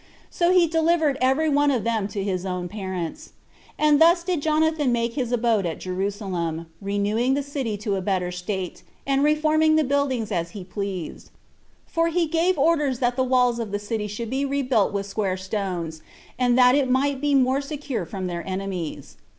So 0.31 0.51
he 0.51 0.65
delivered 0.65 1.15
every 1.21 1.47
one 1.47 1.69
of 1.69 1.83
them 1.83 2.07
to 2.07 2.23
his 2.23 2.43
own 2.43 2.67
parents. 2.67 3.33
And 3.77 4.01
thus 4.01 4.23
did 4.23 4.41
Jonathan 4.41 4.91
make 4.91 5.13
his 5.13 5.31
abode 5.31 5.67
at 5.67 5.77
Jerusalem, 5.79 6.65
renewing 6.81 7.35
the 7.35 7.43
city 7.43 7.77
to 7.77 7.95
a 7.95 8.01
better 8.01 8.31
state, 8.31 8.81
and 9.05 9.23
reforming 9.23 9.75
the 9.75 9.83
buildings 9.83 10.31
as 10.31 10.51
he 10.57 10.63
pleased; 10.63 11.29
for 11.85 12.07
he 12.07 12.25
gave 12.25 12.57
orders 12.57 12.97
that 12.97 13.15
the 13.15 13.23
walls 13.23 13.59
of 13.59 13.69
the 13.71 13.77
city 13.77 14.07
should 14.07 14.31
be 14.31 14.43
rebuilt 14.43 14.91
with 14.91 15.05
square 15.05 15.37
stones, 15.37 16.01
that 16.39 16.73
it 16.73 16.89
might 16.89 17.21
be 17.21 17.35
more 17.35 17.61
secure 17.61 18.03
from 18.03 18.25
their 18.25 18.43
enemies. 18.47 19.17